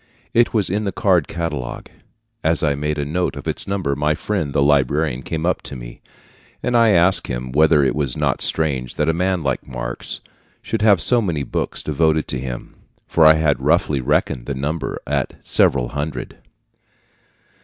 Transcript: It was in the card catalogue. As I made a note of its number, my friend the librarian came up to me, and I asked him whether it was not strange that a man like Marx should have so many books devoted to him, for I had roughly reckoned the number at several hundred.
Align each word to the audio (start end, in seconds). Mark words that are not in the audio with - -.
It 0.33 0.51
was 0.51 0.71
in 0.71 0.83
the 0.83 0.91
card 0.91 1.27
catalogue. 1.27 1.87
As 2.43 2.63
I 2.63 2.73
made 2.73 2.97
a 2.97 3.05
note 3.05 3.35
of 3.35 3.47
its 3.47 3.67
number, 3.67 3.95
my 3.95 4.15
friend 4.15 4.51
the 4.51 4.63
librarian 4.63 5.21
came 5.21 5.45
up 5.45 5.61
to 5.61 5.75
me, 5.75 6.01
and 6.63 6.75
I 6.75 6.89
asked 6.89 7.27
him 7.27 7.51
whether 7.51 7.83
it 7.83 7.93
was 7.95 8.17
not 8.17 8.41
strange 8.41 8.95
that 8.95 9.07
a 9.09 9.13
man 9.13 9.43
like 9.43 9.67
Marx 9.67 10.19
should 10.63 10.81
have 10.81 11.01
so 11.03 11.21
many 11.21 11.43
books 11.43 11.83
devoted 11.83 12.27
to 12.29 12.39
him, 12.39 12.73
for 13.07 13.27
I 13.27 13.35
had 13.35 13.61
roughly 13.61 14.01
reckoned 14.01 14.47
the 14.47 14.55
number 14.55 14.99
at 15.05 15.35
several 15.39 15.89
hundred. 15.89 16.39